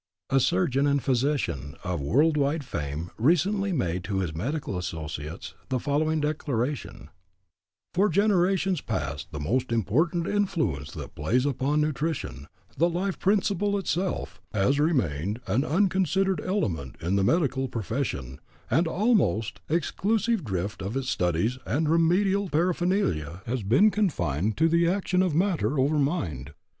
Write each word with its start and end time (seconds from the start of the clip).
A 0.31 0.39
surgeon 0.39 0.87
and 0.87 0.99
physician 0.99 1.75
of 1.83 2.01
world 2.01 2.35
wide 2.35 2.63
fame 2.63 3.11
recently 3.19 3.71
made 3.71 4.03
to 4.05 4.17
his 4.17 4.33
medical 4.33 4.75
associates 4.75 5.53
the 5.69 5.77
following 5.79 6.19
declaration: 6.19 7.11
"For 7.93 8.09
generations 8.09 8.81
past 8.81 9.27
the 9.31 9.39
most 9.39 9.71
important 9.71 10.27
influence 10.27 10.89
that 10.93 11.13
plays 11.13 11.45
upon 11.45 11.81
nutrition, 11.81 12.47
the 12.75 12.89
life 12.89 13.19
principle 13.19 13.77
itself, 13.77 14.41
has 14.55 14.79
remained 14.79 15.39
an 15.45 15.63
unconsidered 15.63 16.41
element 16.43 16.95
in 16.99 17.15
the 17.15 17.23
medical 17.23 17.67
profession, 17.67 18.39
and 18.71 18.87
the 18.87 18.89
almost 18.89 19.61
exclusive 19.69 20.43
drift 20.43 20.81
of 20.81 20.97
its 20.97 21.09
studies 21.09 21.59
and 21.63 21.87
remedial 21.87 22.49
paraphernalia 22.49 23.43
has 23.45 23.61
been 23.61 23.91
confined 23.91 24.57
to 24.57 24.67
the 24.67 24.87
action 24.87 25.21
of 25.21 25.35
matter 25.35 25.79
over 25.79 25.99
mind. 25.99 26.53